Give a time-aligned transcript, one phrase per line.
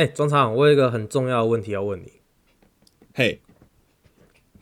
[0.00, 2.10] 哎，庄长，我有一个很重要的问题要问你。
[3.12, 3.42] 嘿，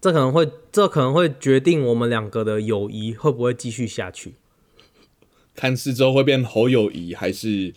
[0.01, 4.35] 这可能会，这可能会决定我们两个的友谊会不会继续下去。
[5.55, 7.73] 看四周会变好友谊，还是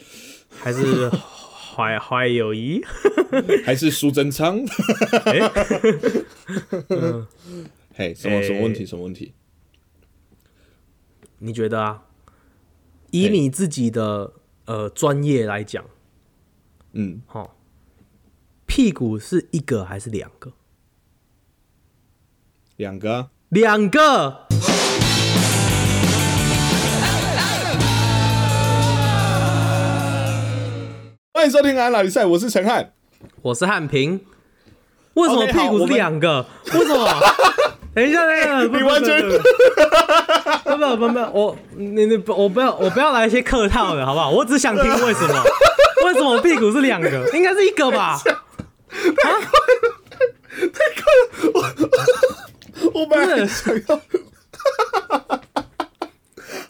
[0.49, 2.81] 还是坏坏 友谊，
[3.63, 4.59] 还是苏贞昌？
[7.93, 8.87] 嘿，什么什么问题？
[8.87, 9.33] 什么问题？
[11.37, 12.05] 你觉得啊？
[13.11, 14.33] 以你自己的
[14.65, 15.85] 呃专业来讲，
[16.93, 17.55] 嗯，好，
[18.65, 20.51] 屁股是一个还是两个？
[22.75, 24.45] 两个，两个。
[31.33, 32.91] 欢迎收听《安拉比赛》，我是陈汉，
[33.41, 34.19] 我是汉平。
[35.13, 36.45] 为什么屁股是两个？
[36.73, 37.07] 为什么？
[37.95, 39.21] 等一下，等一下，你完全
[40.63, 44.29] 不不不不，我你你我不要我不要来一些客套的好不好？
[44.29, 45.43] 我只想听为什么？
[46.05, 47.29] 为什么屁股是两个？
[47.33, 48.19] 应该是一个吧？
[48.89, 49.41] 太快
[49.81, 49.91] 了，
[50.73, 51.29] 太快了！
[51.53, 54.01] 我 我本来想要，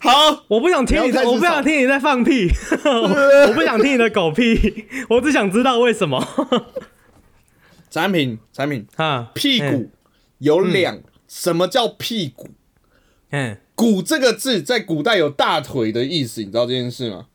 [0.00, 2.48] 好，我不想听你，我不想听你在放屁，
[2.84, 6.26] 我不想听你的狗屁，我只想知道为什么。
[7.90, 9.90] 产品产品啊，屁股
[10.38, 11.00] 有两。
[11.28, 12.50] 什么叫屁股？
[13.30, 17.26] 嗯，骨这个字在古代有大腿的意思，你知道这件事吗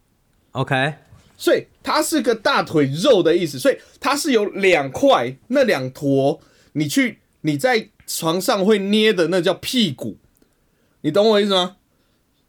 [0.52, 0.94] ？OK，
[1.38, 6.42] 所以它是个大腿肉的意思，所以它是有两块，那两坨
[6.74, 10.18] 你去你在床上会捏的那叫屁股，
[11.02, 11.78] 你懂我意思吗？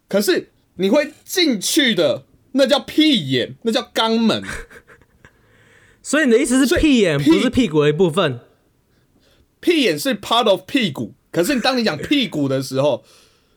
[0.09, 4.43] 可是你会进去的那叫屁眼，那叫肛门。
[6.03, 8.41] 所以你的意思是屁眼不是屁股的一部分？
[9.61, 11.13] 屁眼是 part of 屁股。
[11.31, 13.05] 可是，当你讲屁股的时候，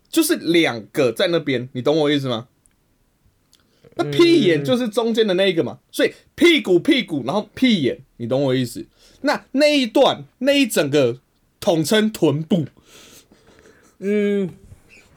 [0.09, 2.49] 就是两个在那边，你懂我意思吗？
[3.95, 8.85] 那屁眼就是中间的那一个嘛，所以屁股屁股，然后屁眼，你懂我意思？
[9.21, 11.19] 那那一段那一整个
[11.59, 12.65] 统称臀部。
[13.99, 14.49] 嗯，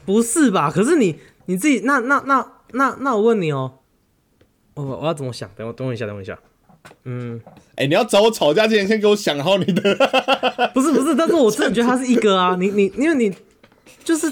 [0.05, 0.69] 不是吧？
[0.69, 1.15] 可是你
[1.47, 3.79] 你自己，那那那那那我问你哦，
[4.75, 5.49] 我我要怎么想？
[5.55, 6.37] 等我等我一下，等我一下。
[7.05, 7.41] 嗯，
[7.75, 9.95] 哎，你要找我吵架之前，先给我想好你的。
[10.71, 13.35] 不是不是，但是我真的觉得它是一个啊，你你因为你
[14.03, 14.31] 就是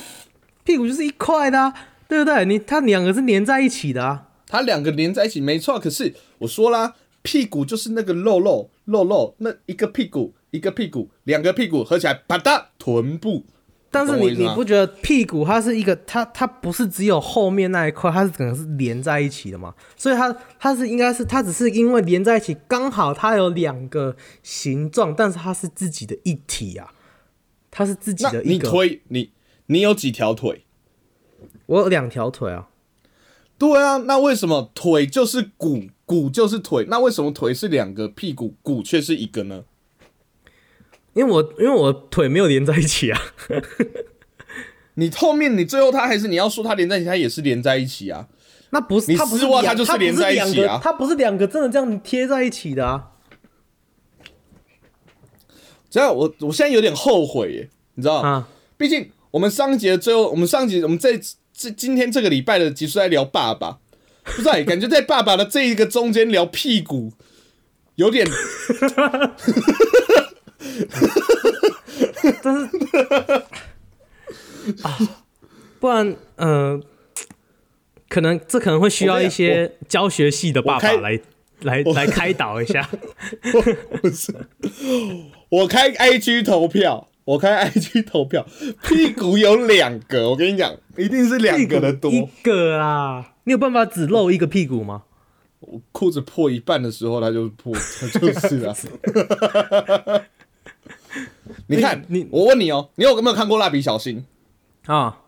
[0.63, 1.73] 屁股就是一块的，啊，
[2.07, 2.45] 对不对？
[2.45, 5.79] 你它两个是连在一起的啊，它两个连在一起没错。
[5.79, 6.93] 可是我说啦，
[7.23, 13.45] 屁股就是那个肉肉肉肉，那一个屁股一个屁股，两个屁股合起来，啪嗒，臀部。
[13.89, 19.73] 但是你你不觉得屁股它是一个，它它不是只有后面那一块，它是可能是连在一起的嘛？
[19.95, 26.93] 所以它它是应该是它只是因为连在一起，刚好它有两个形状，但是它是自己的一体啊，
[27.71, 28.67] 它是自己的一个。
[28.67, 29.31] 你推你
[29.65, 30.63] 你有几条腿？
[31.65, 32.69] 我有两条腿啊。
[33.57, 36.85] 对啊，那为什么腿就是骨，骨就是腿？
[36.89, 39.63] 那为什么腿是两个，屁股骨却是一个呢？
[41.13, 43.21] 因为我因为我腿没有连在一起啊，
[44.95, 48.27] 你后面你最后他还是你要说他连在一起，他也是连在一起啊。
[48.71, 53.11] 那不是，它丝袜它就是连在一起啊，他不是两个真的这样贴在一起的啊。
[55.91, 58.47] 这样我我现在有点后悔耶，你知道吗？
[58.75, 61.19] 毕竟我们上一节最后，我们上节我们这
[61.55, 63.79] 这今天这个礼拜的集数在聊爸爸，
[64.23, 67.13] 不是感觉在爸爸的这一个中间聊屁股，
[67.95, 68.27] 有点。
[72.41, 72.65] 但是
[74.81, 74.97] 啊，
[75.79, 76.79] 不然，呃，
[78.09, 81.19] 可能这可能会需要一些教学系的爸爸来
[81.61, 82.89] 来来开导一下。
[84.01, 84.33] 不是，
[85.49, 88.45] 我开 IG 投票，我开 IG 投票，
[88.87, 93.33] 屁股有两个，我跟你讲，一定是两个的多一个啊！
[93.45, 95.03] 你有办法只露一个屁股吗？
[95.61, 97.73] 我裤子破一半的时候，它就破，
[98.19, 98.75] 就是啊。
[101.67, 104.25] 你看，你我问你哦，你有没有看过蜡笔小新
[104.87, 105.19] 啊？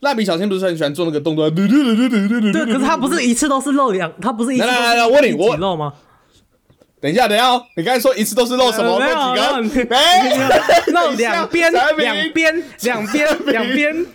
[0.00, 1.50] 蜡笔小新不是很喜欢做那个动作？
[1.50, 5.92] 对，可是他不是一次都是露两，他不是一次来来来，问你，我露吗？
[7.02, 8.96] 等一下，等一下哦，你刚才说一次都是漏什么？
[9.00, 9.16] 没有，
[9.90, 10.30] 哎，
[10.86, 14.06] 露 两边，两边，两边，两边，两边，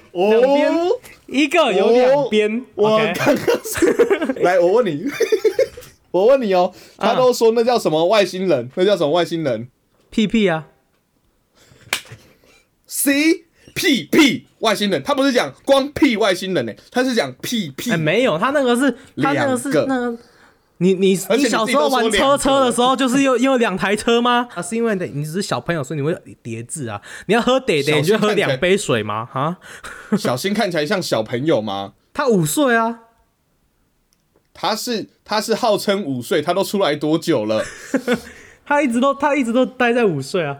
[1.25, 2.66] 一个有两边。
[2.75, 5.06] 我刚刚是 来，我问你，
[6.12, 8.69] 我问你哦，他都说那叫什么外星人？
[8.75, 9.68] 那叫什么外星人？
[10.10, 10.68] 屁屁啊
[12.86, 13.44] ，C
[13.75, 17.94] P P 外星人，他不是讲光屁外星人呢，他是讲屁屁。
[17.98, 18.90] 没有，他那个是，
[19.22, 20.18] 他那个是那个。
[20.80, 24.48] 你你你小时候玩车车的时候，就是有有两台车吗？
[24.54, 27.02] 啊，是因为你你只是小朋友，所以你会叠字啊。
[27.26, 29.26] 你要喝得得，你就喝两杯水吗？
[29.26, 29.58] 哈，
[30.18, 31.94] 小新看起来像小朋友吗？
[32.14, 33.00] 他五岁啊。
[34.60, 37.64] 他是他是号称五岁，他都出来多久了？
[38.66, 40.58] 他一直都他一直都待在五岁啊，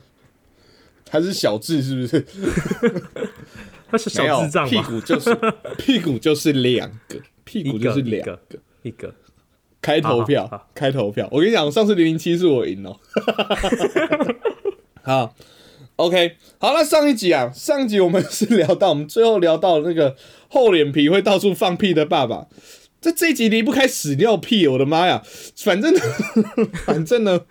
[1.04, 2.24] 他是小智是不是？
[3.90, 4.80] 他是小智障屁？
[4.82, 5.36] 股就是
[5.76, 8.40] 屁股就是两个，屁股就是两个
[8.86, 9.14] 一个，
[9.82, 11.28] 开投好好票好，开投票。
[11.32, 12.96] 我跟你讲，上次零零七是我赢了。
[15.02, 15.34] 好
[15.96, 20.16] ，OK，好，那上一集啊，上一集我们是聊到，我们最后聊到那个
[20.48, 22.46] 厚脸皮会到处放屁的爸爸。
[23.00, 25.22] 在这一集离不开屎尿屁，我的妈呀！
[25.56, 25.94] 反正
[26.84, 27.42] 反正呢，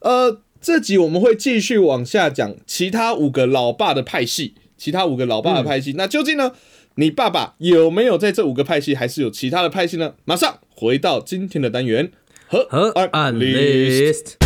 [0.00, 5.94] 呃，这集我们会继续往下讲其他五个老爸的派系，其他五个老爸的派系。
[5.96, 6.52] 那究竟呢，
[6.98, 10.14] 你爸爸有没有在这五个派系，还是有其他的派系呢？
[10.24, 12.10] 马上回到今天的单元
[12.46, 14.36] 和和案案 list。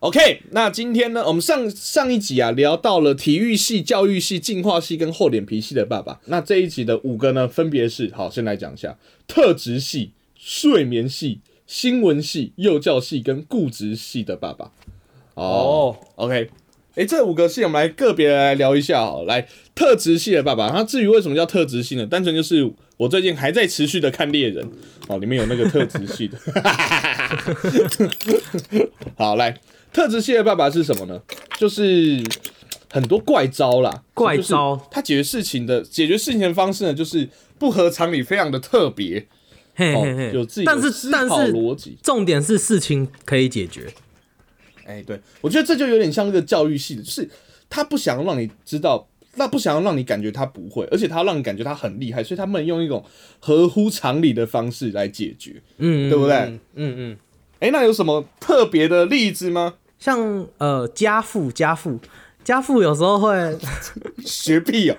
[0.00, 6.20] OK，那今天呢，我们上上一集啊聊到了体育系、教育系、进化系跟厚脸皮系的爸爸。
[6.26, 14.70] 那这一集的五个呢，分别是好，先来讲一下特质系、睡眠系、新闻系、幼教系跟固执系的爸爸。
[15.32, 16.50] 哦，OK，
[16.94, 22.06] 哎、这五个系我们来个别来聊一下哦，来特质系的爸爸，那至于为什么叫特质系呢？
[22.06, 24.70] 单纯就是我最近还在持续的看猎人，
[25.08, 26.38] 哦，里面有那个特质系的。
[29.16, 29.58] 好，来，
[29.92, 31.18] 特质系的爸爸是什么呢？
[31.58, 32.22] 就是
[32.90, 37.26] 很多怪招啦，怪招他解决事情的解决事情的方式呢，就是
[37.58, 39.24] 不合常理，非常的特别哦
[39.74, 41.96] 嘿嘿，嘿，有自己的但是思考但是逻辑。
[42.02, 43.86] 重点是事情可以解决。
[44.98, 47.28] 哎、对我觉得这就有点像那个教育系的，就是
[47.70, 53.04] 他不想让你知道，那不想要让你感觉他不会，而且他让你感觉他很厉害，所以他们用一种
[53.38, 55.62] 合乎常理的方式来解决。
[55.78, 57.16] 嗯，对不对嗯嗯嗯，
[57.60, 59.74] 哎、那有什么特别的例子吗？
[59.98, 61.98] 像呃家父家父
[62.44, 63.58] 家父有时候会
[64.24, 64.96] 学屁哦、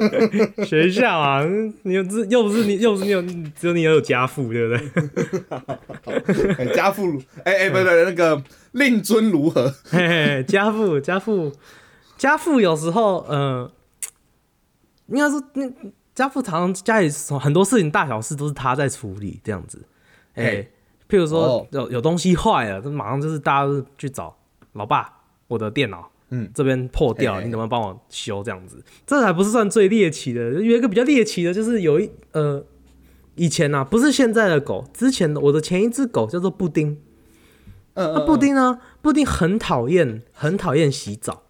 [0.64, 1.44] 学校啊，
[1.82, 3.22] 你又不是又不是你又不是你有
[3.54, 6.54] 只有你有家父对不对？
[6.58, 8.42] 哎 家父，哎、哎、不对，那个
[8.72, 9.74] 令尊如何？
[9.90, 11.52] 嘿嘿，家父家父
[12.16, 13.70] 家父有时候呃，
[15.08, 15.70] 应该说那
[16.14, 17.10] 家父常常家里
[17.40, 19.82] 很多事情大小事都是他在处理这样子。
[20.34, 20.72] 哎、嘿
[21.08, 24.34] 譬如说哦有有东西坏了，这马上就是大家都去找
[24.72, 25.12] 老爸，
[25.46, 26.10] 我的电脑。
[26.30, 28.42] 嗯，这边破掉，你能不能帮我修？
[28.42, 30.52] 这样子，这还不是算最猎奇的。
[30.52, 32.64] 有一个比较猎奇的，就是有一呃，
[33.34, 36.96] 以前呐、啊，不是现在的狗，之前的我的前一只狗叫做布丁，
[37.94, 38.78] 嗯那布丁呢？
[39.02, 41.42] 布丁很讨厌，很讨厌洗澡。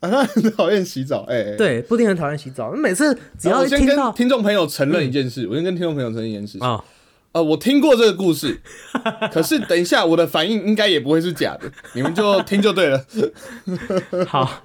[0.00, 1.24] 啊，他很讨厌洗澡。
[1.28, 2.72] 哎、哎，对，布丁很讨厌洗澡。
[2.72, 6.66] 每次只要一听到跟听众朋友承认一件事，我先跟听众朋友承认一件事情。
[6.66, 6.82] 啊、
[7.32, 8.60] 呃，我听过这个故事，
[9.32, 13.04] 可是等一下我的反应应该也不会是假的，你们就听就对了。
[14.26, 14.64] 好，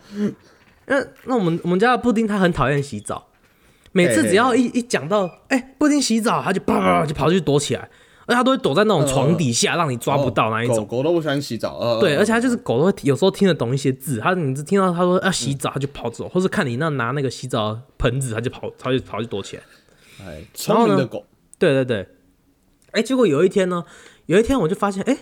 [0.87, 3.27] 那那我们我们家的布丁他很讨厌洗澡，
[3.91, 7.81] 每次只要一一讲到哎、布丁洗澡，他就啪啪啪就跑去躲起来，
[8.25, 10.87] 而且他都会躲在那种床底下，让你抓不到那一狗种。
[10.87, 19.63] 狗都不喜欢洗澡，呃，对，呃而且它就是狗都会有时候听得懂一些字，它你只听到他说要洗澡，他就跑走，或是看你那拿那个洗澡盆子，它就跑，它就跑去躲起来。
[20.25, 21.23] 哎，聪明的狗，
[21.59, 22.07] 对对对，
[22.95, 23.85] 哎，结果有一天呢，
[24.25, 25.17] 有一天我就发现，哎，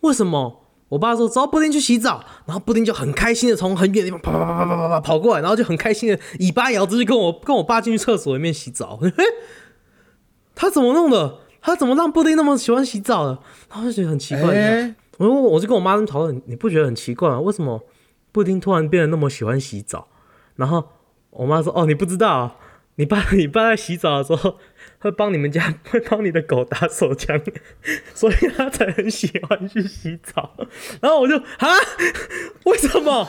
[0.00, 0.60] 为什么？
[0.90, 8.98] 我爸说：“走，布丁去洗澡。”然后布丁就很开心的从很远的地方啪啪啪啪啪啪跑过来，然后就很开心的尾巴摇着就跟我跟我爸进去厕所里面洗澡。
[8.98, 9.10] 嘿
[10.54, 11.38] 他怎么弄的？
[11.60, 13.38] 他怎么让布丁那么喜欢洗澡的？
[13.70, 14.94] 然后就觉得很奇怪。
[15.16, 17.40] 我、我我就跟我妈讨论，你不觉得很奇怪吗？
[17.40, 17.80] 为什么
[18.30, 20.06] 布丁突然变得那么喜欢洗澡？
[20.56, 20.84] 然后
[21.30, 22.56] 我妈说：“哦，你不知道、啊，
[22.96, 24.56] 你爸你爸在洗澡的时候。”
[25.04, 27.38] 会帮你们家 会帮你的狗打手枪，
[28.14, 30.56] 所以他才很喜欢去洗澡。”
[31.02, 31.68] 然后我就啊，
[32.64, 33.28] 为什么？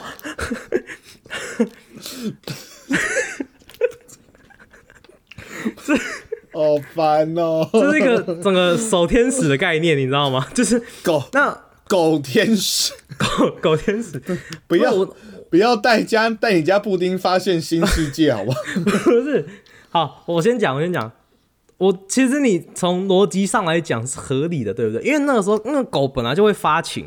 [6.52, 10.48] 好烦哦，这是一个整个守天使的概念，你知道吗？
[10.54, 14.18] 就是狗那狗天使，狗狗天使
[14.66, 15.04] 不要
[15.50, 18.58] 不要带家带你家布丁发现新世界，好不好？
[19.04, 19.46] 不是，
[19.90, 21.12] 好，我先讲，我先讲。
[21.78, 25.02] 我其实你从逻辑上来讲是合理的，对不对？
[25.02, 27.06] 因为那个时候那个狗本来就会发情，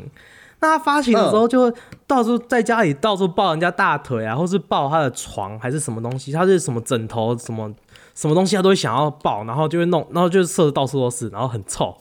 [0.60, 7.72] 那它发情的时候就会到处在家里到处抱人家大腿啊，或是抱它的床还是什么东西，它是什么枕头什么
[8.14, 11.96] 什么东西，它都会想要抱，然后就会弄，然后就射的到处都是，然后很臭，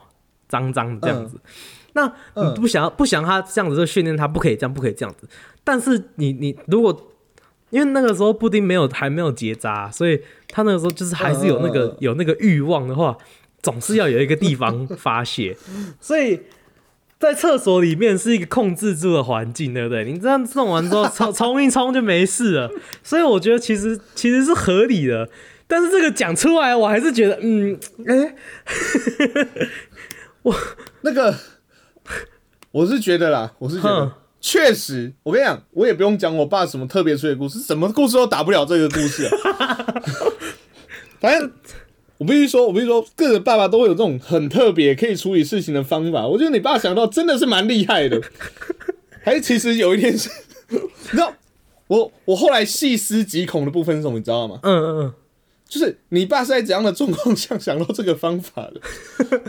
[0.47, 1.39] 脏脏的这样子。
[1.93, 5.27] 那你不想要不想它这样子就训练它不可以这样，不可以这样子。
[5.63, 6.95] 但是你你如果
[7.69, 13.17] 因为那个时候布丁没有还没有结扎，所以他那个时候就是还是有那个、有那个欲望的话，
[13.61, 15.55] 总是要有一个地方发泄。
[15.99, 16.41] 所以
[17.19, 20.05] 在厕所里面是一个控制住的环境，对不对？
[20.05, 22.71] 你这样弄完之后冲冲一冲就没事了，
[23.03, 25.29] 所以我觉得其实其实是合理的。
[25.67, 28.35] 但是这个讲出来，我还是觉得，嗯，哎、
[30.41, 30.55] 我
[31.01, 31.35] 那个，
[32.71, 34.11] 我是觉得啦，我是觉得哼
[34.41, 39.93] 确实，我跟你讲，我也不用讲我爸什么特别出的故事，什么故事都打不了这个故事、啊。
[41.19, 41.51] 反正
[42.17, 46.25] 我必须说，我必须说，各个爸爸都会有这种很特别可以处理事情的方法。
[46.25, 48.21] 我觉得你爸想到真的是蛮厉害的。
[49.21, 50.29] 还是其实有一天是，
[50.71, 50.79] 你
[51.11, 51.33] 知道，
[51.87, 54.59] 我我后来细思极恐的部分是什么，你知道吗？
[54.63, 55.13] 嗯嗯嗯，
[55.67, 59.41] 就是你爸是在怎样的状况下想到这个方法的？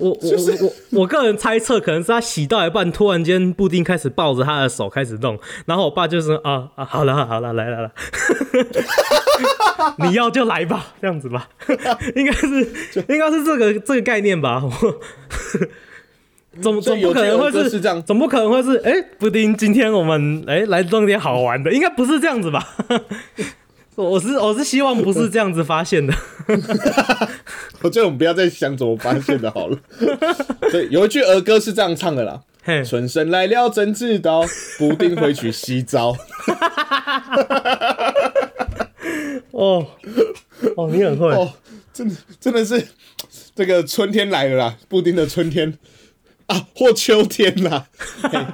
[0.00, 7.90] 我我我我我个人猜测，可能是他洗到一半，突然间布丁开始抱着他的手开始弄，然后我爸就说啊啊，好了好了，来来来，
[10.08, 11.48] 你要就来吧，这样子吧，
[12.16, 12.48] 应该是
[13.08, 22.66] 应该是这个这个概念吧， 我总总不可能会是这样总不可能会是哎、布丁，今天我们哎、来弄点好玩的，应该不是这样子吧？
[24.00, 26.14] 我是我是希望不是这样子发现的，
[27.82, 29.78] 我觉得我们不要再想怎么发现的好了。
[30.72, 34.44] 对，有一句儿歌是这样唱的啦：嘿，春生来了怎知道，
[34.78, 36.16] 布丁回去洗澡。
[39.50, 39.86] 哦
[40.76, 41.52] 哦，你很会，哦，
[41.92, 42.86] 真的真的是
[43.54, 45.76] 这个春天来了啦，布丁的春天
[46.46, 47.88] 啊，或秋天啦，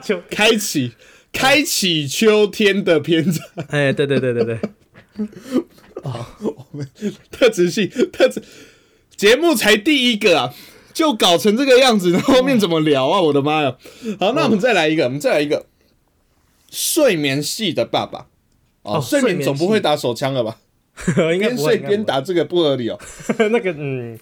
[0.02, 0.92] 就开启
[1.32, 3.44] 开启秋天的篇章。
[3.68, 4.58] 哎，对对对对对。
[7.30, 8.42] 特质性特质
[9.16, 10.54] 节目才第一个啊，
[10.92, 13.20] 就搞成这个样子，那后面怎么聊啊？
[13.20, 13.76] 我的妈呀！
[14.20, 15.66] 好，那我们再来一个，我们再来一个
[16.70, 18.26] 睡眠系的爸爸。
[18.82, 20.58] 哦，哦睡眠总不会打手枪了吧？
[21.38, 22.98] 边睡边打这个不合理哦。
[23.50, 24.18] 那个嗯，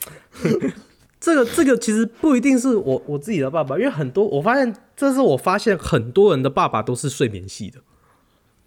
[1.20, 7.80] 这个这个其实不一定是我我自己的爸爸，因为很多我发现，这是我发现很多人的爸爸都是睡眠系的。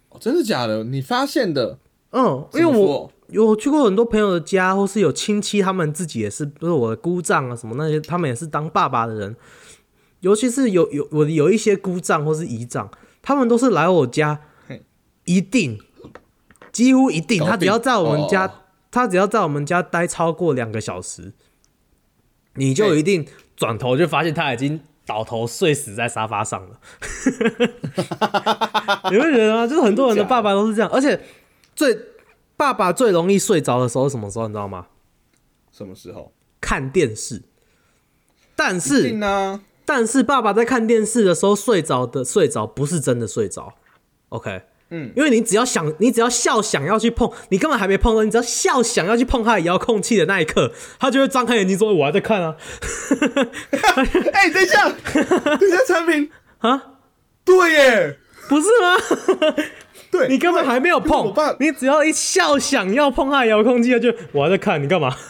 [0.10, 0.84] 哦真的假的？
[0.84, 1.80] 你发现的？
[2.12, 9.36] 嗯，因为我有去过很多朋友的家，或是有亲戚，他们自己也是，不是我的姑丈啊什么那些，他们也是当爸爸的人。
[10.22, 12.90] 尤其是有有我有一些姑丈或是姨丈，
[13.22, 14.40] 他们都是来我家，
[15.26, 15.80] 一定
[16.72, 18.52] 几乎一定，他只要在我们家，哦
[18.90, 21.34] 他只要在我们家待超过两个小时，
[22.56, 26.80] 你就一定转头就发现他已经倒头睡死在沙发上了。
[29.12, 29.68] 你会觉得啊？
[29.68, 31.20] 就是很多人的爸爸都是这样，而且
[31.78, 31.96] 最
[32.58, 34.48] 爸爸最容易睡着的时候是什么时候？
[34.48, 34.88] 你知道吗？
[35.72, 36.34] 什么时候？
[36.60, 37.44] 看电视。
[38.56, 39.62] 但是定啊！
[39.86, 43.76] 但是爸爸在看电视的时候睡着的睡着不是真的睡着
[44.30, 52.58] ，OK，嗯，因为你只要想，你只要笑想要去碰，你根本还没碰到，你只要笑想要去碰他的遥控器的那一刻，他就会张开眼睛说：“我还在看啊。
[54.34, 56.94] 哎、等一下，等一下，产品” 啊，
[57.46, 58.18] 对耶，
[58.50, 58.98] 不是吗？
[60.12, 65.16] 对你根本还没有碰你只要一笑想要碰他的遥控器，他就我还在看，你干嘛？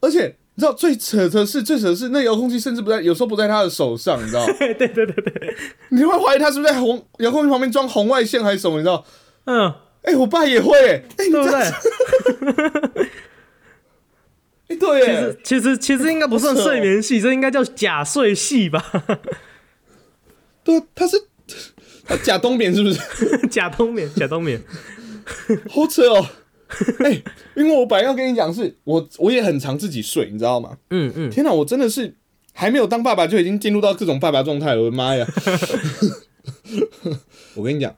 [0.00, 4.44] 而且你知道最扯的是，最扯的是那遥控器甚至不在，有时候不在他的手上，你知道？
[4.58, 5.56] 对对对对对，
[5.90, 8.78] 你会怀疑他是不是在红遥控器旁边装红外线还是什么？
[8.78, 9.04] 你知道？
[9.44, 13.10] 嗯，哎、我爸也会耶，哎、你对不对？
[14.68, 18.84] 哎、对耶其实，其实其实应该不算睡眠系，这应该叫假睡系吧？
[20.62, 21.16] 对，他是
[22.10, 23.00] 他假冬眠是不是？
[23.46, 24.60] 假冬眠，假冬眠。
[25.70, 26.26] 好扯哦。
[27.04, 27.22] 哎、
[27.54, 30.76] 因为我本来要跟你讲是，我我也很常自己睡，你知道吗？
[30.90, 32.16] 嗯嗯，天哪，我真的是
[32.52, 35.24] 还没有当爸爸就已经进入到这种爸爸状态了，我的妈呀！
[37.54, 37.94] 我跟你讲，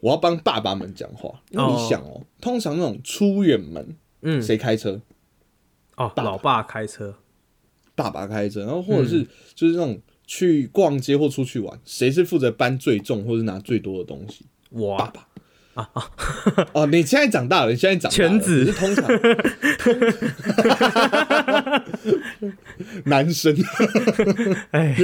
[0.00, 5.00] 我要帮爸爸们讲话，因为你想哦，通常那种出远门，嗯谁开车？
[5.96, 7.14] 哦，爸爸老爸开车，
[7.94, 10.00] 爸爸开车，然后或者嗯是就是那种
[10.34, 14.46] 去逛街或出去玩，谁是负责搬最重或是拿最多的东西？
[14.70, 15.04] 我啊？
[15.04, 15.28] 爸爸。
[15.74, 16.10] 啊啊！
[16.72, 18.64] 哦，你现在长大了，你现在长大了全子。
[18.64, 19.04] 是通常。
[23.04, 23.54] 男生，
[24.70, 24.96] 哎，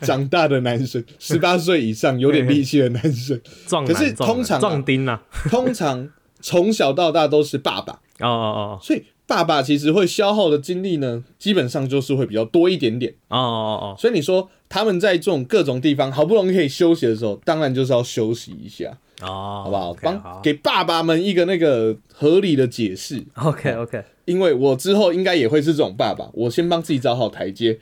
[0.00, 6.08] 长大的男生，十八岁以上有点力气的男生，壮可是通常啊壮丁啊，通常
[6.40, 8.78] 从小到大都是爸爸，哦哦哦。
[8.82, 13.12] 所以爸爸其实会消耗的精力呢，基本上就是会比较多一点点。
[13.28, 23.24] 哦哦哦所以你说他们在这种各种地方好不容易可以休息的时候，当然就是要休息一下，哦哦，好不好帮好给爸爸们一个那个合理的解释。
[23.34, 27.78] OK OK，因为我之后应该也会是这种爸爸，我先帮自己找好台阶。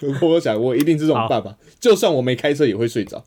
[0.00, 3.24] 如果我想，我一定是这种爸爸，就算我没开车也会睡着。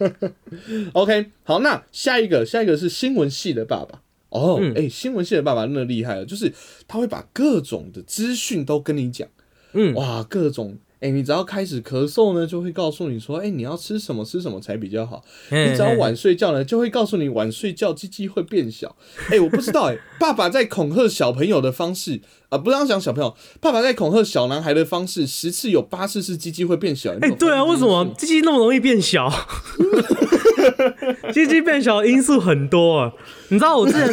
[0.92, 4.02] OK，好，那下一个，下一个是新闻系的爸爸
[4.36, 6.52] 哦，哎、新闻系的爸爸真的厉害了，就是
[6.86, 9.28] 他会把各种的资讯都跟你讲，
[9.72, 9.94] 嗯。
[9.94, 15.22] 哇，各种，哎、你只要开始咳嗽呢，就会告诉你说，哎、你要吃什么吃什么才比较好。
[15.50, 18.96] 你只要晚睡觉呢，就会告诉你晚睡觉鸡鸡会变小。
[19.30, 27.12] 哎、我不知道哎、爸爸在恐吓小朋友的方式啊、不是要讲小朋友，爸爸在恐吓小男孩的方式，十次有八次是鸡鸡会变小。
[27.20, 29.30] 哎、对啊，为什么鸡鸡那么容易变小？
[31.32, 33.12] 鸡鸡变小的因素很多啊。
[33.48, 34.08] 你知道我之前，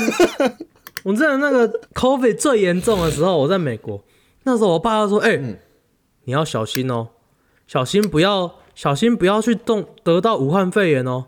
[1.03, 4.03] 我之前那个 COVID 最严重的时候，我在美国，
[4.43, 5.39] 那时候我爸就说：“哎、
[6.25, 7.09] 你要小心哦，
[7.67, 11.25] 小心不要小心不要去动得到武汉肺炎哦，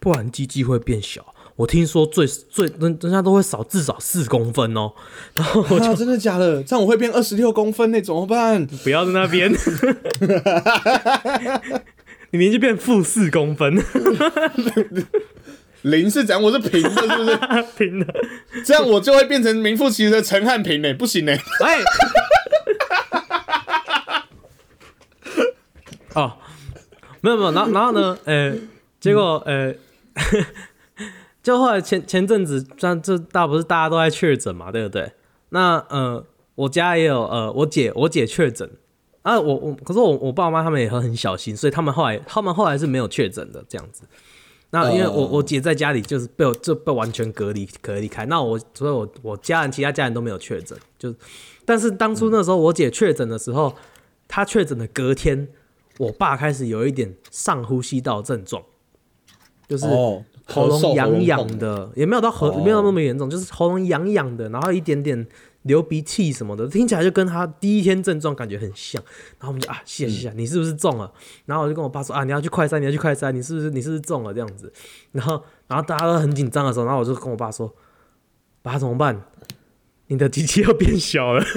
[0.00, 4.90] 不然鸡鸡会变小。”我听说最最人人家都会少至少四公分哦，
[5.34, 6.62] 然后我啊，真的假的？
[6.64, 8.66] 这样我会变二十六公分那怎么办？
[8.82, 9.52] 不要在那边，
[12.30, 13.76] 你明明就变负四公分，
[15.82, 16.42] 零是怎样？
[16.42, 17.36] 我是平的，是不是？
[17.76, 18.06] 平的。
[18.64, 21.78] 这样我就会变成名副其实的陈汉平呢、不行呢、哎，
[26.14, 26.32] 哦，
[27.20, 28.54] 没有没有，然后然后呢，呃，
[29.00, 29.74] 结果呃，
[31.42, 35.12] 就后来前前阵子，像这大不是大家都在确诊嘛，对不对？
[35.50, 38.70] 那呃，我家也有呃，我姐我姐确诊
[39.22, 44.02] 啊，我我可是我我爸妈他们也很很小心，所以他们后来 他们后来是没有确诊的这样子。
[44.70, 51.14] 那因为我我姐在家里就是被我就被完全隔离隔离开，那我所以我我家人其他家人都没有确诊，就
[51.66, 53.74] 但是当初那时候我姐确诊的时候，
[54.26, 55.46] 她确诊的隔天，
[55.98, 58.62] 我爸开始有一点上呼吸道症状，
[59.68, 65.26] 就是哦，喉咙痒痒，的，也没有到喉、哦没有那么严重，就是喉咙痒痒的，然后一点点
[65.62, 69.00] 流鼻涕什么的，听起来就跟他第一天症状感觉很像。
[69.38, 71.12] 然后我们就啊，谢谢你是不是中了？
[71.44, 74.72] 然后我就跟我爸说啊，你要去快筛，你要去快筛，你是不是你是不是中了这样子？
[75.12, 77.72] 然后然后大家都很紧张的时候，然后我就跟我爸说，
[78.62, 79.22] 爸怎么办？
[80.08, 81.44] 你的机器要变小了。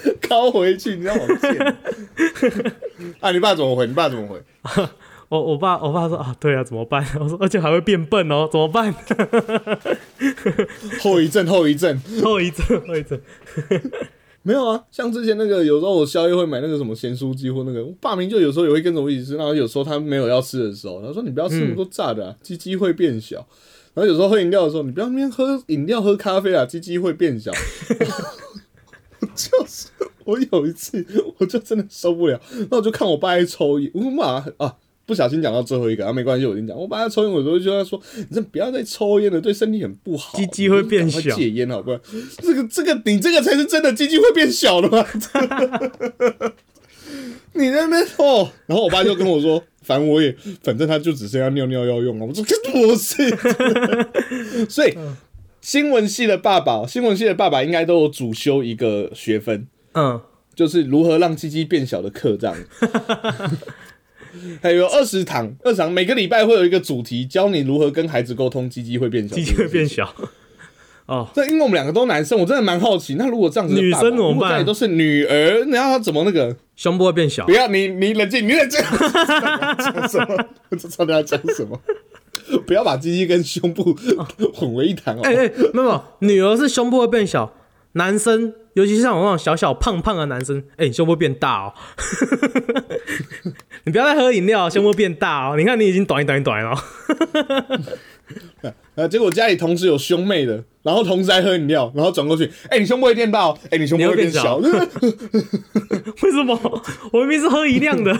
[0.28, 1.76] 靠回去，你让我贱。
[3.20, 3.86] 啊，你爸怎么回？
[3.86, 4.40] 你爸怎么回？
[5.28, 7.04] 我我爸我爸说啊，对啊，怎么办？
[7.20, 8.94] 我说而且还会变笨哦，怎么办？
[11.00, 12.00] 后遗症，后遗症。
[12.22, 13.20] 后遗症，后遗症。
[14.42, 23.46] 没有啊，像之前那个，有时候我宵夜会买那个什么咸酥鸡或那个，我爸明就有时候也会跟着我一起吃，然后有时候他没有要吃的时候，他说你不要吃那么多炸的、啊，鸡鸡会变小。
[23.92, 27.52] 然后有时候喝饮料的时候，你不要那边喝饮料喝咖啡啊，鸡鸡会变小。
[29.38, 29.88] 就是
[30.24, 31.06] 我有一次，
[31.38, 34.76] 我就真的受不了，那我就看我爸在抽烟，我妈啊。
[35.06, 41.98] 不小心讲到最后一个啊，没关系，我跟你讲，我爸在抽烟，我就就跟他说，你这不要再抽烟了，对身体很不好，鸡鸡会变小戒烟好不好？
[42.42, 45.02] 这个这个你这个才是真的鸡鸡会变小的嘛？
[47.54, 52.26] 你那边哦，然后我爸就跟我说，反正我也，反正他就只剩下尿尿要用啊。
[52.28, 53.30] 我说不是，
[54.68, 54.94] 所以
[55.60, 60.20] 新闻系的爸爸，新闻系的爸爸应该都有主修一个学分，嗯，
[60.54, 62.56] 就是如何让鸡鸡变小的课，这样。
[64.62, 69.88] 还有二十堂，二十堂每个礼拜会有一个主题，教你如何跟孩子沟通，鸡鸡会变小，鸡鸡会变。
[69.88, 70.14] 小。
[71.06, 76.54] 哦，这因为我们两个都男生，我真的蛮好奇，那如果这样子的女生怎么办如果家里都是女儿，那要怎么那个？
[76.76, 77.52] 胸部会变小不。
[77.52, 78.78] 要你你冷静，你冷静。
[79.80, 80.46] 讲什么？
[80.68, 81.80] 我知道你要讲什么。
[82.66, 83.96] 不要把鸡鸡跟胸部
[84.54, 85.20] 混为一谈哦。
[85.22, 87.52] 哎、哎、没有女儿是胸部会变小，
[87.92, 91.74] 男生尤其是像我那种小小胖胖的男生，哎、你胸部变大哦。
[93.84, 95.56] 你不要再喝饮料，胸部变大哦。
[95.56, 96.78] 你看你已经短一短一短了哦。
[98.96, 104.56] 啊， 结果家里同时有兄妹的，然后同时还喝饮料，然后转过去，哎、你胸部会变大哦，哎、你胸部会变小。
[104.60, 104.70] 为
[106.30, 106.82] 什么？
[107.12, 108.14] 我明明是喝一样的。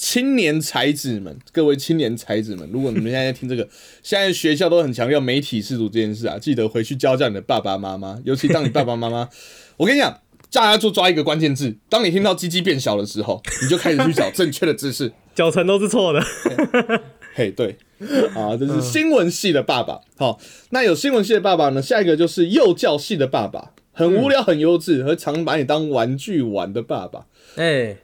[0.00, 3.68] 青年才子们，各位青年才子们，如果你们现在听这个，
[4.02, 9.28] 现在学校都很强调媒体视读这件事啊，记得回去教教你的爸爸妈妈，尤其当你爸爸妈妈，
[9.76, 10.18] 我跟你讲，
[10.50, 15.12] 大家就抓一个关键字，当你听到鸡鸡变小的时候，你就开始去找正确的姿势。
[15.36, 16.24] 脚程都是错的。
[17.34, 17.76] 嘿，对，
[18.34, 20.00] 啊，这是新闻系的爸爸。
[20.16, 21.82] 好，那有新闻系的爸爸呢？
[21.82, 27.26] 下一个就是幼教系的爸爸，很无聊、很幼稚，和常把你当玩具玩的爸爸。
[27.56, 27.98] 哎、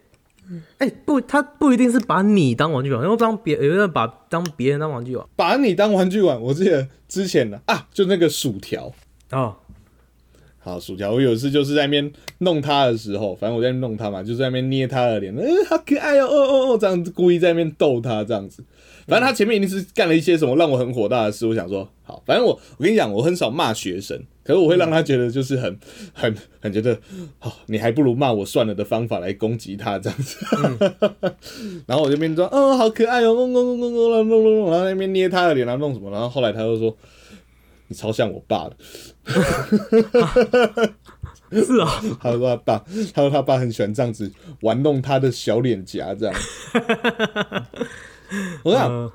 [0.78, 5.26] 哎、不，他不一定是把你当玩具玩，因为当别有人把当别人当玩具玩。
[5.35, 8.92] 把你当玩具玩，我记得之前的啊，就那个薯条。
[9.32, 9.56] 哦，
[10.59, 18.62] 好，薯条，我有一次就是在那边弄他的时候，反正我在那边弄他嘛，就在那边捏他的脸，嗯、好可爱哦，哦哦哦，这样子故意在那边逗他这样子。
[19.06, 21.46] 反正他前面一定是干了一些什么让我很火大的事。
[21.46, 25.78] 我想说，好，反正我我跟你讲，我很少骂学生，可是我会让他觉得就是很、
[26.12, 26.98] 很很觉得，
[27.38, 30.44] 好，你还不如骂我算了的方法来攻击他这样子。
[31.86, 36.96] 然后我就边装，哦，好可爱哦，嗡嗡嗡嗡嗡，嗡弄弄，然后那边捏他的脸，然后弄什么，然后后来他就说，
[37.88, 38.76] 你超像我爸的。
[41.52, 46.34] 是啊、他说他爸，他说他爸很喜欢这样子玩弄他的小脸颊，这样。
[48.64, 49.12] 我想，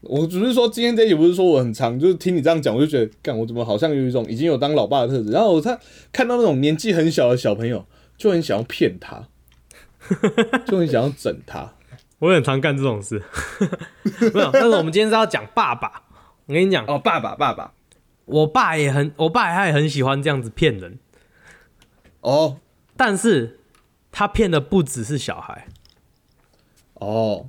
[0.00, 5.30] 我只是说今天这也不是说我很长，就是听你这样讲，我就觉得，干我怎么好像有一种已经有当老爸的特质。
[5.30, 5.78] 然后我他
[6.12, 9.28] 看到那种年纪很小的小朋友，就很想要骗他，
[10.66, 11.74] 就很想要整他。
[12.18, 13.22] 我很常干这种事，
[14.34, 14.50] 没有。
[14.52, 16.02] 但是我们今天是要讲爸爸，
[16.46, 17.72] 我跟你讲哦，爸爸，爸爸，
[18.26, 20.98] 我爸也很，我爸他也很喜欢这样子骗人。
[22.20, 22.58] 哦，
[22.94, 23.60] 但是
[24.12, 25.68] 他骗的不只是小孩，
[26.92, 27.48] 哦，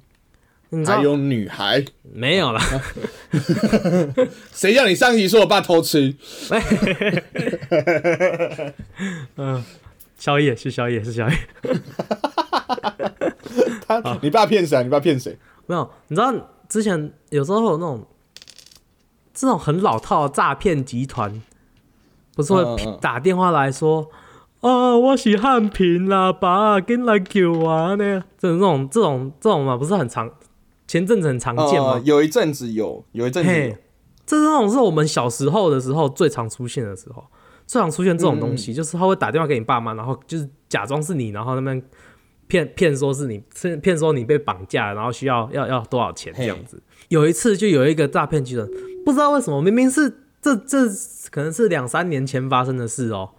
[0.74, 2.62] 你知道还有女孩，没有啦？
[4.54, 6.16] 谁叫你上集说我爸偷吃？
[9.36, 9.62] 嗯，
[10.18, 11.38] 宵夜是宵夜是宵夜。
[13.86, 14.82] 他，你爸骗谁啊？
[14.82, 15.38] 你爸骗谁？
[15.68, 16.34] 没有，你知道
[16.70, 18.08] 之前有时候有那种
[19.34, 21.42] 这种很老套的诈骗集团，
[22.34, 24.10] 不是会嗯嗯嗯打电话来说。
[24.62, 28.24] 啊，我是汉平啦，爸，跟来救我呢。
[28.38, 30.32] 这种、这种、这种、这种嘛，不是很常，
[30.92, 31.94] 前阵子很常见嘛。
[31.94, 33.56] 呃有一阵子有，有一阵子有。
[33.56, 33.78] 嘿，
[34.26, 37.24] 这这种是我们小时候的时候最常出现的时候，
[37.66, 38.58] 最常出现这种东嗯。
[38.58, 41.82] 西，就是他会打电话给你爸妈，然后就是假装是你，然后那边
[42.48, 46.84] 骗骗说是你，骗骗说你被绑架，然后需要要要多少钱这样子。
[47.08, 48.68] 有一次就有一个诈骗集团，
[49.06, 50.90] 不知道为什么，明明是这这
[51.30, 53.30] 可能是两三年前发生的事哦、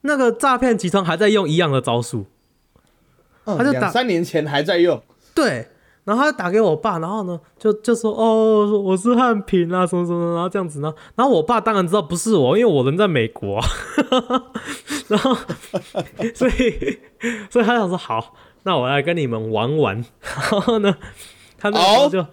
[0.00, 2.26] 那个诈骗集团还在用一样的招数，
[3.44, 5.00] 嗯他就打两三年前还在用，
[5.32, 5.68] 对，
[6.08, 13.66] 然后他打给我爸，然后呢，就就说哦，我是汉平啊，什么什么，然后这样子呢，然后我爸当然知道不是我，因为我人在美国、啊，
[15.08, 15.36] 然后
[16.34, 16.98] 所以
[17.50, 20.96] 所以他想说好，那我来跟你们玩玩，然后呢，
[21.58, 22.26] 他那时候就。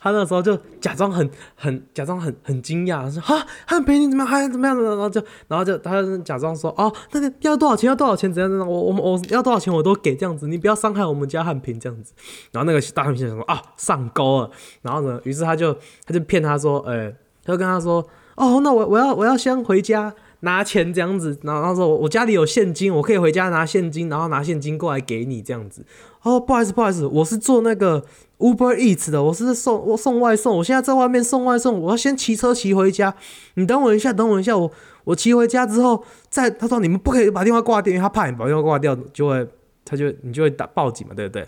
[0.00, 4.26] 他那时候就假装很很假装很很惊讶，他说啊汉平你怎么样？
[4.26, 4.76] 还怎么样？
[4.76, 7.86] 的，然后就然后就他就假装说哦那个要多少钱？
[7.86, 8.32] 要多少钱？
[8.32, 8.50] 怎样？
[8.50, 12.14] 怎样，我我我要多少钱我都给这样子，你不要伤害我们家汉平这样子。
[12.50, 14.50] 然后那个大汉平想说啊上钩了，
[14.82, 15.74] 然后呢，于是他就
[16.06, 17.10] 他就骗他说，呃，
[17.44, 25.84] 他就跟他说哦那我我要我要先回家拿钱这样子，然后他说我家里有现金，我可以回家拿现金，然后拿现金过来给你这样子。
[26.22, 28.04] 哦不好意思不好意思，我是做那个。
[28.40, 33.14] Uber Eats 的，我是送我送外送，我现在在外面送外送，我要先骑车骑回家。
[33.52, 34.72] 你等我一下，等我一下，我
[35.04, 39.46] 我骑回家之后，再他说你们不可以把电话挂掉，因为他怕你把电话挂掉，就会
[39.84, 41.46] 他就你就会打报警嘛，对不对？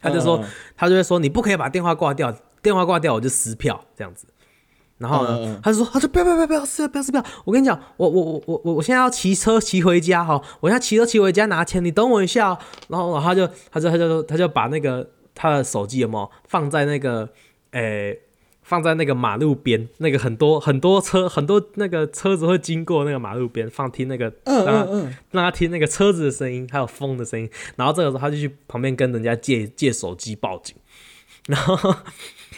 [0.00, 0.40] 他就说、
[0.76, 4.28] 他就会说你不可以把电话挂掉，电话挂掉我就撕票这样子。
[4.98, 12.58] 然后呢，他就说他说不要不要不要不要不要撕票，我跟你讲，我我我我我我现在要骑车骑回家哈，我现在骑车骑回家拿钱，你等我一下、哦。
[12.88, 17.28] 然后然后他就他就他就他就把那个他的手机有没有放在那个
[17.72, 18.18] 诶、
[18.62, 27.50] 放在那个马路边，那个很多很多车很多那个车子会经过那个马路边，放听那个嗯让他嗯嗯，让他听那个车子的声音，还有风的声音。
[27.76, 30.74] 然后这个时候他就去旁边跟人家借借手机报警，
[31.48, 31.94] 然后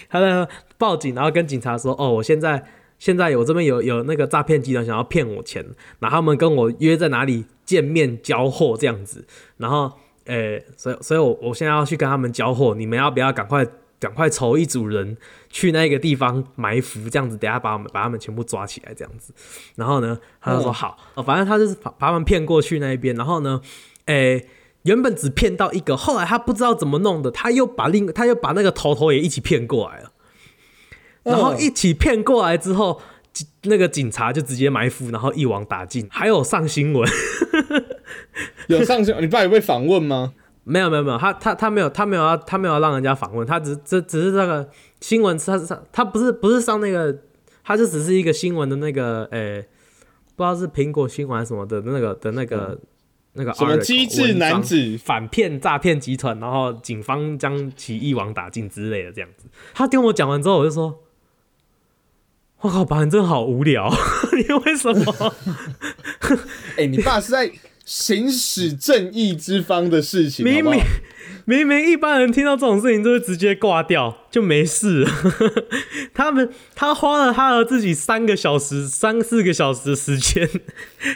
[0.09, 0.49] 他在
[0.79, 2.65] 报警，然后跟警察说：“哦，我现在
[2.99, 5.65] 现在我这边有有那个诈骗集团想要骗我钱，
[5.99, 9.27] 然后他们跟我约在哪里见面交货这样子。
[9.59, 9.93] 然后，
[10.25, 13.67] 呃，所以所以我我现在要去跟他们交货，你们要不要赶快
[13.99, 15.17] 赶快筹一组人
[15.51, 19.35] 去那个地方埋伏，这样子，等下把我们把他们全部抓起来这样子。
[19.75, 23.61] 然后呢，他就说嗯好，哦，反正他就是把把他们骗过去那一边，然后呢，
[24.07, 24.47] 诶、
[24.83, 30.13] 原本只骗到一个，后来他不知道怎么弄的，他又把另他又把那个头头也一起骗过来了，
[31.29, 33.01] 然后一起骗过来之后，
[33.33, 37.09] 警那个警察就直接埋伏，然后一网打尽，还有上新闻。
[38.69, 40.35] 有上去，你爸有被访问吗？
[40.65, 44.69] 没有没有没有，他他他没有他没有要他没有要让人家访问，他只只只是那个
[45.01, 47.17] 新闻，他上他不是不是上那个，
[47.65, 49.67] 他就只是一个新闻的那个，诶、
[50.37, 52.79] 不知道是苹果新闻还是什么的那个的那个、
[53.33, 59.47] 那个什么机智男子反骗诈骗集团，然后警方将其一网打尽之类的这样子。
[59.73, 61.01] 他跟我讲完之后，我就说
[62.61, 63.89] ：“我靠，爸，你真的好无聊，
[64.37, 65.35] 你为什么？”
[66.77, 67.51] 哎、你爸是在
[67.85, 70.81] 行使正义之方的事情，明明
[71.45, 75.11] 明明一般人听到这种事情都会直接挂掉，就没事了。
[76.13, 80.47] 他们他花了他的自己三个小时、三四个小时的时间，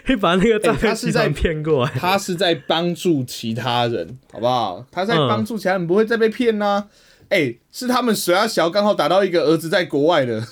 [0.07, 1.93] 会把那个诈骗集团骗过来。
[1.99, 4.87] 他是在帮助其他人，好不好？
[4.91, 6.87] 他在嗯帮助其他人，不会再被骗呐、
[7.33, 10.47] 哎、是他们水阿小刚好打到一个儿子在国外的，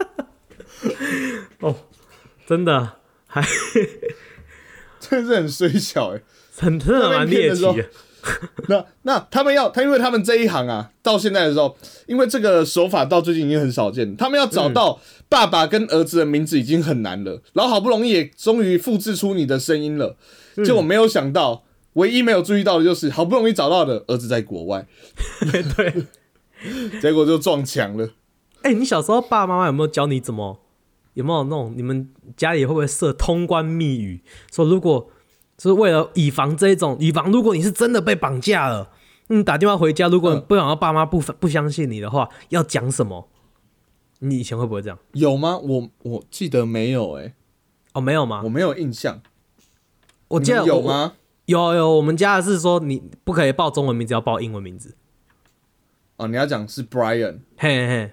[1.60, 1.74] 哦，
[2.46, 2.96] 真的
[3.26, 3.42] 还
[5.00, 6.20] 真的是很衰小哎、
[6.56, 7.90] 很真的蛮猎奇那边的。
[8.68, 14.98] 那那他们要他，因为他们这一行啊，到现在的时候，因为这个手法到最近已经很少见，他们要找到
[15.28, 20.16] 爸爸跟儿子的名字已经很难了，然后好不容易也终于复制出你的声音了，
[20.64, 24.86] 结果没有想到，唯一没有注意到的就是好不容易找到的儿子在国外，
[25.76, 26.06] 对，
[27.00, 28.10] 结果就撞墙了。
[28.62, 30.60] 哎、你小时候爸爸妈妈有没有教你怎么？
[31.14, 34.22] 有没有那种你们家里会不会设通关密语？
[34.50, 35.08] 说如果
[35.56, 38.90] 就是为了以防这一种，以防如果你是真的被绑架了，
[39.28, 43.28] 你打电话回家，如果你不想要爸妈不不相信你的话，要讲什么？
[44.18, 44.98] 你以前会不会这样？
[45.12, 45.56] 有吗？
[45.58, 47.34] 我我记得没有哎、
[47.92, 48.48] 哦，没有吗我？
[48.48, 49.20] 没有印象。
[50.28, 51.12] 我记得有吗？
[51.46, 54.96] 有有，我们家的是说你不可以报中文名字，要报英文名字。
[56.16, 58.12] 哦，你要讲是 Brian 嘿嘿，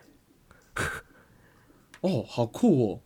[2.02, 3.00] 哦，好酷哦！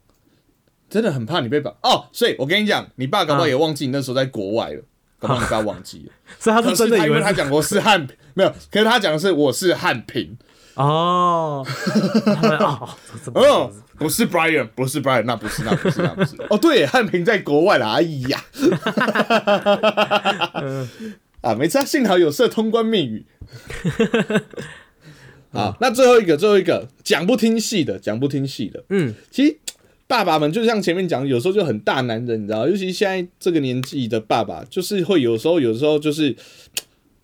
[0.90, 4.82] 真的很怕你被绑哦，所以我跟你讲，你爸搞不好啊也忘记你那时候在国外了，
[5.20, 6.14] 搞不好你爸忘记了。
[6.40, 10.38] 所以他是真的以为他讲我是汉平， 没有，可是他讲的是我是汉平，
[10.76, 11.66] 哦，
[12.26, 12.90] 他们哦，
[13.24, 13.32] 这
[13.98, 16.36] 不是 Brian，不是 Brian，那不是，那不是，那不是。
[16.50, 18.44] 哦，对耶，汉平在国外了，哎呀，
[21.42, 23.26] 啊，没差，幸好有设通关密语。
[25.54, 29.58] 啊，那最后一个，最后一个讲不听戏的，讲不听戏的，嗯，其实
[30.06, 36.36] 爸爸们就像前面讲，有时候就很大男人，你知道，尤其现在这个年纪的爸爸，就是会有时候，有时候就是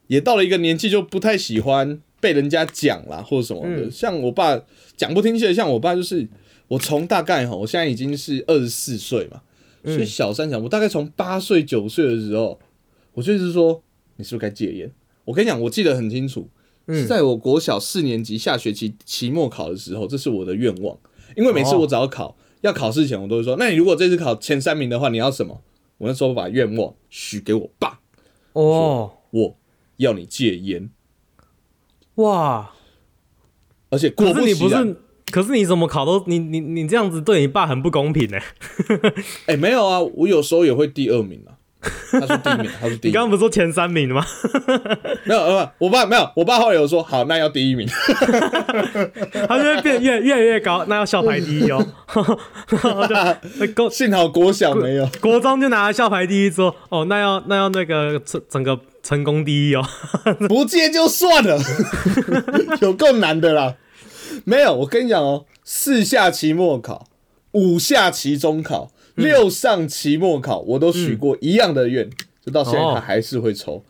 [0.07, 3.81] 也到了一个年纪，就不太喜欢被人家讲啦，或者什么的。
[3.81, 4.57] 嗯像我爸
[4.95, 6.25] 讲不听戏的，像我爸就是
[6.71, 9.41] 我从大概哈，我现在已经是二十四岁嘛，
[9.83, 12.57] 所以小三讲，我大概从八岁九岁的时候，
[13.11, 13.83] 我就是说，
[14.15, 14.89] 你是不是该戒烟？
[15.25, 16.47] 我跟你讲，我记得很清楚，
[16.87, 20.97] 是在我国小四年级下学期期末考的时候，这是我的愿望。
[21.35, 25.61] 因为每次我只要考、要考试前，我都会说，那你如果这次考前三名的话，你要什么？
[25.97, 27.99] 我那时候把愿望许给我爸，
[28.53, 29.57] 哦，我
[29.97, 30.89] 要你戒烟，
[32.15, 32.71] 哇，
[33.89, 38.37] 而且果不其然，不是，可是你怎么考都你你你这样子对你爸很不公平呢、
[39.47, 41.57] 哎、没有啊，我有时候也会第二名啊。
[42.11, 44.23] 他是第一名，他是第你一名，刚刚不是说前三名的吗？
[45.23, 47.87] 没有，呃，我爸没有，我爸后来有说，好，那要第一名。
[49.47, 51.83] 他就会变越越来越高，那要校排第一哦。
[53.89, 59.83] 幸好国小没有，国中就拿了校排第一之后，哦，那要那要那个整整个成功第一哦。
[60.47, 61.57] 不借就算了，
[62.81, 63.73] 有够难的啦。
[64.45, 67.07] 没有，我跟你讲哦，四下期末考，
[67.51, 72.09] 五下期中考，六上期末考，我都许过一样的愿，
[72.45, 73.83] 就到现在哦他还是会抽。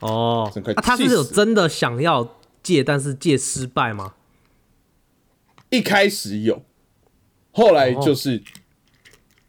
[0.00, 4.14] 哦真快，啊他是气死有真的想要戒，但是戒失败吗？
[5.70, 6.62] 一开始有，
[7.50, 8.42] 后来就是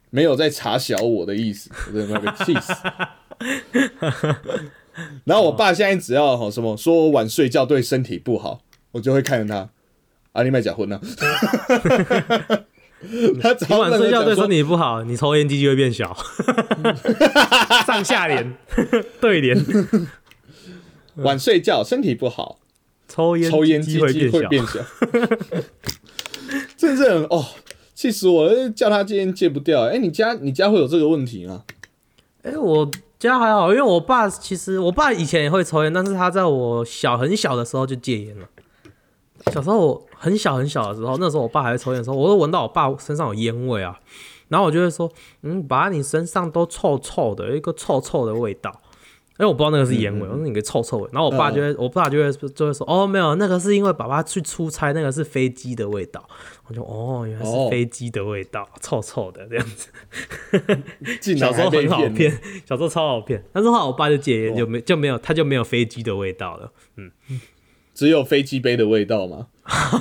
[0.10, 2.74] 没有再查小我的意思，我真的快被气死。
[5.26, 8.62] 然后我爸现在只要吼什么说我晚睡觉对身体不好，
[8.94, 9.70] 我就会看着他，
[10.38, 11.02] 啊你买假婚呢？
[13.42, 16.16] 他只晚睡觉对身体不好，你抽烟机就会变小。
[17.88, 18.56] 上下联
[19.20, 19.58] 对联，
[21.16, 22.60] 晚睡觉身体不好，
[23.08, 24.80] 抽烟抽烟机会变小。
[26.78, 27.44] 真的是很哦，
[27.96, 28.70] 气死我了！
[28.70, 29.86] 叫他戒烟戒不掉。
[29.86, 31.64] 哎、你家你家会有这个问题吗？
[32.44, 38.48] 哎、我家还好，因为我爸其实我爸以前也会抽烟，但是他在我小很小的时候就戒烟了。
[39.52, 44.00] 小时候我很小很小的时候，那时候我爸还在抽烟的时候，我都闻到我爸身上有烟味啊，
[44.48, 48.82] 然后我就会说，嗯，爸，你身上都臭臭的，有一个臭臭的味道。
[49.40, 56.28] 因为我不知道那个是烟味，我说你个臭臭味，然后我爸就会，我爸就会就会说，哦，没有，那个是因为爸爸去出差，那个是飞机的味道。
[56.68, 59.90] 我就哦，原来哦是飞机的味道，臭臭的这样子。
[61.38, 62.32] 小时候很好骗，
[62.66, 66.72] 小时候超好骗，但是后来我爸就戒烟，哦就没就没有，他就没有飞机的味道了。
[67.98, 69.48] 只有飞机杯的味道吗？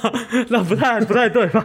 [0.50, 1.64] 那不太不太对吧？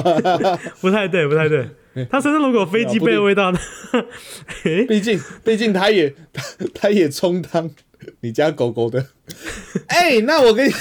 [0.80, 1.68] 不太对，不太对。
[2.08, 3.58] 他身上如果有飞机杯的味道呢？
[4.88, 7.70] 毕竟，毕竟他也他他也充当
[8.22, 9.04] 你家狗狗的。
[9.88, 10.72] 哎、那我跟你，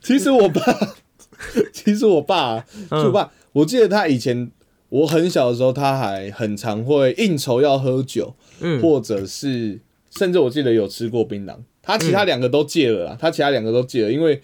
[0.00, 0.60] 其实我爸，
[1.72, 4.52] 其实我爸、啊，就我爸，我记得他以前
[4.88, 9.80] 我很小的时候，他还很常会应酬要喝酒，嗯或者是
[10.10, 11.56] 甚至我记得有吃过槟榔。
[11.82, 14.40] 他其他两个都戒了啦，他其他两个都戒了，因为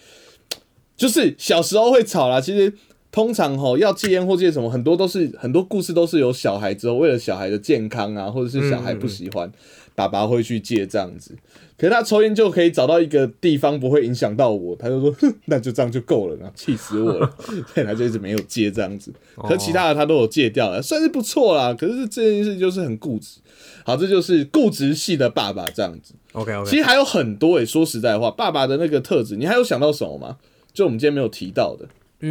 [0.96, 2.40] 就是小时候会吵啦。
[2.40, 2.72] 其实
[3.12, 9.50] 通常吼要戒烟或戒什么，很多都是很多故事都是有小孩之后，为了小孩的健康啊，或者是小孩不喜欢，
[9.98, 11.36] 爸爸会去借这样子。
[11.76, 17.34] 可是他抽烟就可以找到一个地方不会影响到我，他就说哼那就这样就够了，然后气死我了，
[17.74, 19.12] 所以他就一直没有戒这样子。
[19.48, 21.74] 可其他的他都有戒掉了，算是不错啦。
[21.74, 23.40] 可是这件事就是很固执。
[23.84, 26.14] 好，这就是固执系的爸爸这样子。
[26.32, 30.38] OK OK，其实还有很多诶、说实在话，爸爸的那个特质，你还有想到什么吗？
[30.72, 31.88] 就我们今天没有提到的，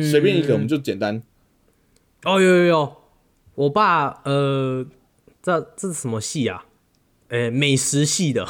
[0.09, 1.21] 随便一个，我们就简单。
[2.23, 2.93] 哦，有有有，
[3.55, 4.85] 我爸呃，
[5.41, 6.65] 这这是什么系啊？
[7.29, 8.47] 诶、美食系的，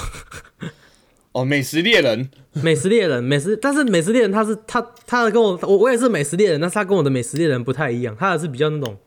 [1.33, 8.97] 哦，美食猎人，美食猎人，美食，但是美食猎人他是他他的跟我我我也是美食猎人，但是他跟我的美食猎人不太一样，他的是比较那种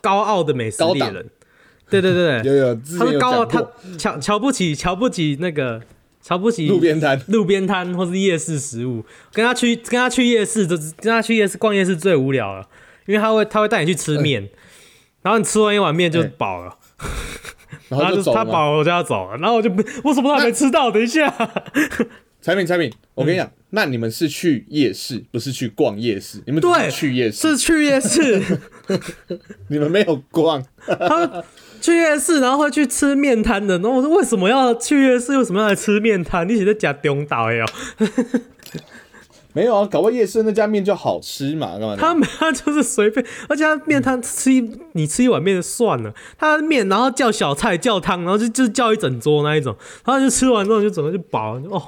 [0.00, 1.28] 高傲的美食猎人。
[1.88, 3.64] 对对对对，有 有，他是高傲，他
[3.96, 5.80] 瞧瞧不起瞧不起那个
[6.20, 12.68] 瞧不起路边摊，路边摊或是夜市食物，跟他去跟他去夜市，就是跟他去夜市逛夜市最无聊了，
[13.06, 14.48] 因为他会他会带你去吃面，
[15.22, 16.32] 然后你吃完一碗面就哎。
[16.36, 17.08] 饱了，然
[17.88, 18.34] 然后就后就走。
[18.34, 21.32] 他饱了我就要走了，然后我就不我什么都还没吃到，等一下，
[22.42, 28.60] 产品产品，我跟你嗯讲，那你们是去夜市，不是去逛夜市，你们只对是去夜市，是去夜市，
[29.68, 30.62] 你们没有逛。
[30.86, 31.44] 他
[31.80, 36.48] 去夜市然后会去吃面摊的，然后我说为什么要去夜市，为什么要来吃面摊？
[36.48, 37.64] 你是在假中岛哟，
[39.56, 41.96] 没有啊，搞不好夜市那家面就好吃嘛，干嘛？
[41.96, 44.60] 他们他就是随便，而且他面摊吃一
[44.92, 51.82] 你吃一碗面就算了，他的面然后叫小菜叫汤，然后就就叫一整桌那一种，然后就吃完之后就整个就饱了，就哦，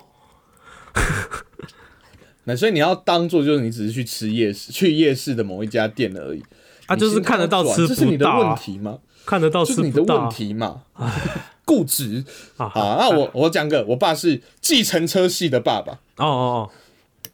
[2.45, 6.43] 那所以你要当做就是你只是去吃夜市，去夜市的某一家店而已。
[6.87, 8.99] 啊就是看得到宽吃这是你的问题吗？
[9.27, 10.81] 看得到就是你的问题嘛，
[11.67, 12.25] 固执。
[12.57, 15.93] 啊好，那我我讲个，我爸是计程车系的爸爸。
[16.17, 16.71] 哦哦哦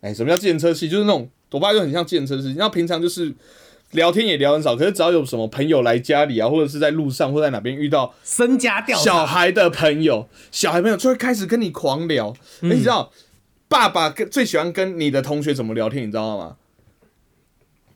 [0.05, 0.87] 哎、什么叫计程车系？
[0.87, 3.33] 就是那种我爸就很像计程车司机，然后平常就是
[3.93, 12.35] 聊天也聊很少，可是只要有什么朋友来家里啊，或者是在路上或在哪边遇到哦，身家调小，孩的朋友，小孩朋友就会开始跟你狂聊。
[12.61, 13.11] 你知道，
[13.67, 16.57] 爸爸跟最喜欢跟你的同学怎么聊天，你知道吗？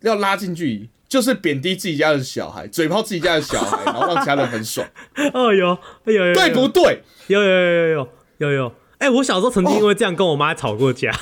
[0.01, 4.89] 要拉近距离，就是贬低自己家的小孩，嘴炮自己家的小孩，然后让其他人很爽，
[5.35, 7.03] 哦有有有有对不对？
[7.27, 11.13] 有有有有有有有，哎，我小时候曾经因为这样跟我妈吵过架，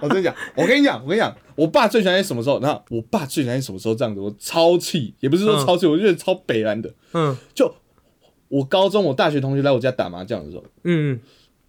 [0.00, 2.58] 我跟你讲，我跟你讲，我跟你讲，我爸最喜欢什么时候？
[2.60, 4.20] 那我爸最喜欢什么时候这样子？
[4.20, 6.92] 我超气，也不是说超气，我觉得超北蓝的。
[7.12, 7.74] 嗯就
[8.48, 11.20] 我高中、我大学同学来我家打麻将的时候，嗯，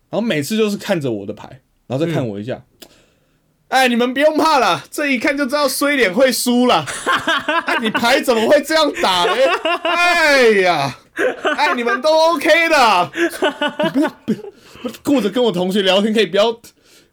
[0.10, 2.64] 然后每次就是看着我的牌，然后再看我一下。
[3.68, 6.86] 哎，你们不用怕了，这一看就知道衰脸会输了。
[7.66, 9.34] 哎，你牌怎么会这样打呢？
[9.84, 10.98] 哎呀，
[11.56, 13.12] 哎，你们都 OK 的，
[13.86, 14.40] 你不要不要
[15.04, 16.60] 顾着跟我同学聊天，可以不要。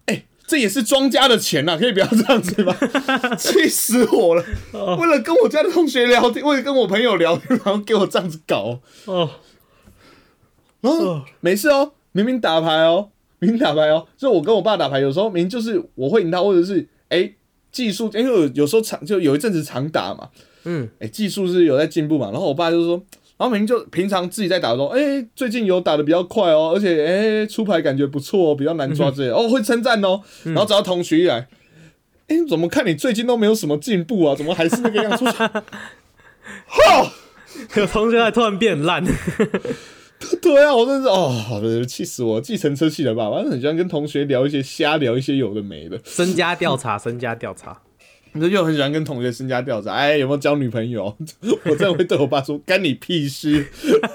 [0.07, 2.75] 哎，这也是庄家的钱呐、可以不要这样子吗？
[3.37, 4.45] 气死我了！
[4.97, 8.81] 为了跟我家的同学聊天，为了跟我朋友聊天，然后给我这样子搞。
[9.05, 9.31] 哦
[10.81, 17.33] 然后没事哦，明明打牌哦，明明打牌哦，就我跟我爸打牌，有时候明明就是我会赢他，或者是哎、
[17.73, 20.29] 技术，因为我有时候常就有一阵子常打嘛，
[20.63, 23.03] 嗯，哎、技术是有在进步嘛，然后我爸就说，
[23.39, 31.47] 然后明明就平常自己在打的时候，哎、最近有打的比较快哦，而且哎、出牌感觉不错哦，比较难抓之类的，哦会称赞哦，然后找到同学一来。
[32.27, 34.35] 哎、怎么看你最近都没有什么进步啊？
[34.37, 35.25] 怎么还是那个样子？
[36.67, 37.13] 哈，
[37.77, 39.03] 有同学还突然变烂，
[40.43, 41.33] 对啊，我真是哦，
[41.87, 42.41] 气死我！
[42.41, 47.81] 计程车系的爸爸，很喜欢跟同学聊一些瞎聊一些有的没的，身家调查，身家调查，
[48.35, 51.17] 就又很喜欢跟同学身家调查，哎，有没有交女朋友？
[51.65, 53.67] 我真的会对我爸说，干你屁事，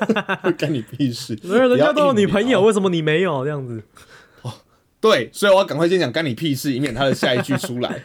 [0.57, 1.37] 干你屁事！
[1.43, 3.81] 没有人家都有女朋友，为什么你没有这样子？
[4.41, 4.51] 哦
[5.01, 8.03] 对，所以我要赶快先讲干你屁事，以免他的下一句出来。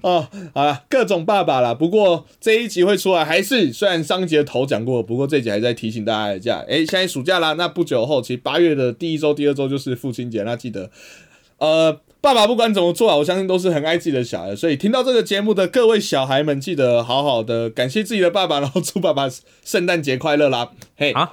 [0.00, 1.74] 哦，好了，各种爸爸啦。
[1.74, 6.64] 不过这一集会出来，还是虽然上一集的头讲过，不过这一集还在提醒大家一下。
[6.66, 10.90] 哎、现在暑假啦，那不久后，其实八月的第一周、第二周就是父亲节，那记得，
[11.58, 19.28] 呃，爸爸不管怎么做啊，我相信都是很爱自己的小孩，所以听到这个节目的各位小孩们，记得好好的感谢自己的爸爸，然后祝爸爸
[19.64, 20.70] 圣诞节快乐啦！
[20.96, 21.30] 嘿，啊？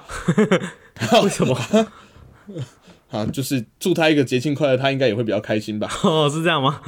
[1.24, 1.58] 为什么？
[3.10, 5.88] 啊，就是祝他一个节庆快乐，他应该也会比较开心吧。
[6.02, 6.80] 哦，是这样吗？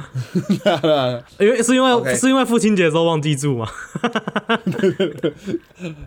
[1.39, 3.67] 因为是因为是因为父亲节的时候忘记住吗？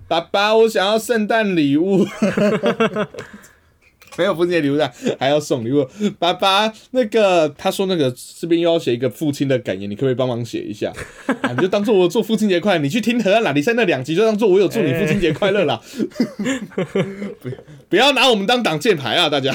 [0.09, 2.07] 爸爸，我想要圣诞礼物。
[4.17, 5.87] 没有父亲节礼物的，还要送礼物。
[6.19, 10.93] 爸爸，那个他说那个这边又要写一个父亲的感言，你可不可以帮忙写一下？
[11.43, 15.81] 啊、你就当做我做父亲节快乐，你去听河岸拉力赛那两集，就当做我有祝你父亲节快乐啦。
[17.41, 17.51] 不
[17.89, 19.55] 不要拿我们当挡箭牌啊，大家。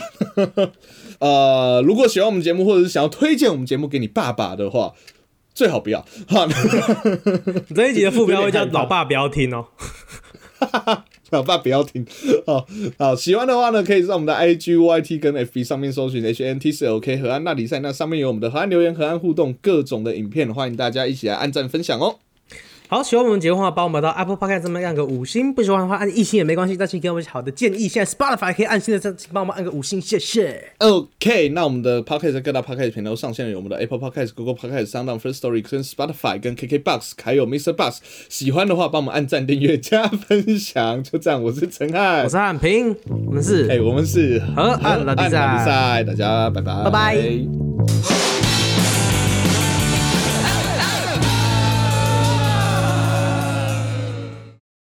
[1.19, 4.93] 呃，如果喜欢我们节目，或者是想要推荐我们节目给你爸爸的话，
[5.53, 6.05] 最好不要。
[6.27, 6.47] 好，
[7.75, 9.65] 这一集的副标会叫“老爸不要听”哦。
[11.31, 12.05] 老爸不要听
[12.45, 12.65] 好。
[12.97, 22.19] 好，喜欢的话呢，可以在我们的 IG、YT 跟 FB 上面搜寻 hnt 四 ok 河岸那里赛，那上面有我们的河岸留言、河岸互动各种的影片，欢迎大家一起来按赞分享哦。
[22.89, 26.77] 好，喜欢我们节目的话，帮我们到 Apple Podcast 上面按个五星；不喜欢的话，按一星也没关系。
[26.77, 27.85] 但请给我们好的建议。
[27.85, 30.71] 现在 Spotify 可以按星的，请帮我们按个五星，谢谢。
[30.77, 37.73] OK，那我们的 Podcast 各大 Podcast 频道上线了，有我们的 Apple Podcast、Google Podcast、Sound、First Story、跟 Spotify、跟 KKBox，还有 Mr.
[37.73, 37.97] Bus。
[38.29, 41.03] 喜欢的话，帮我们按赞、订阅、加分享。
[41.03, 48.26] 就这样，我是陈汉，我是汉平，我们是哎，我们是河岸拉比赛，大家拜拜，拜拜。